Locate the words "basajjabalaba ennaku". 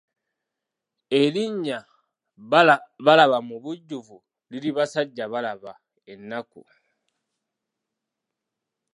4.77-6.61